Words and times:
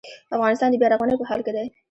افغانستان 0.35 0.69
د 0.71 0.75
بیا 0.81 0.87
رغونې 0.89 1.15
په 1.19 1.27
حال 1.29 1.41
کې 1.45 1.51
دی 1.55 1.65